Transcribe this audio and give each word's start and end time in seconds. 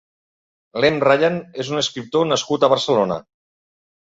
Lem 0.85 0.97
Ryan 1.07 1.37
és 1.65 1.69
un 1.75 1.83
escriptor 1.83 2.27
nascut 2.31 2.67
a 2.67 2.71
Barcelona. 2.75 3.21